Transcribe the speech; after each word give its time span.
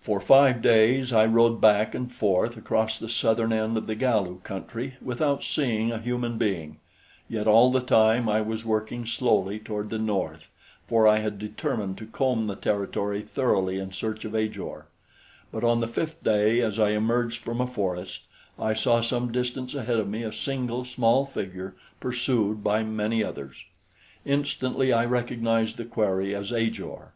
For 0.00 0.20
five 0.20 0.62
days 0.62 1.12
I 1.12 1.26
rode 1.26 1.60
back 1.60 1.92
and 1.92 2.12
forth 2.12 2.56
across 2.56 2.96
the 2.96 3.08
southern 3.08 3.52
end 3.52 3.76
of 3.76 3.88
the 3.88 3.96
Galu 3.96 4.38
country 4.44 4.94
without 5.02 5.42
seeing 5.42 5.90
a 5.90 5.98
human 5.98 6.38
being; 6.38 6.78
yet 7.28 7.48
all 7.48 7.72
the 7.72 7.80
time 7.80 8.28
I 8.28 8.40
was 8.40 8.64
working 8.64 9.04
slowly 9.04 9.58
toward 9.58 9.90
the 9.90 9.98
north, 9.98 10.44
for 10.86 11.08
I 11.08 11.18
had 11.18 11.40
determined 11.40 11.98
to 11.98 12.06
comb 12.06 12.46
the 12.46 12.54
territory 12.54 13.22
thoroughly 13.22 13.80
in 13.80 13.90
search 13.90 14.24
of 14.24 14.36
Ajor; 14.36 14.86
but 15.50 15.64
on 15.64 15.80
the 15.80 15.88
fifth 15.88 16.22
day 16.22 16.60
as 16.60 16.78
I 16.78 16.90
emerged 16.90 17.42
from 17.42 17.60
a 17.60 17.66
forest, 17.66 18.26
I 18.60 18.74
saw 18.74 19.00
some 19.00 19.32
distance 19.32 19.74
ahead 19.74 19.98
of 19.98 20.08
me 20.08 20.22
a 20.22 20.30
single 20.32 20.84
small 20.84 21.26
figure 21.26 21.74
pursued 21.98 22.62
by 22.62 22.84
many 22.84 23.24
others. 23.24 23.64
Instantly 24.24 24.92
I 24.92 25.04
recognized 25.04 25.78
the 25.78 25.84
quarry 25.84 26.32
as 26.32 26.52
Ajor. 26.52 27.12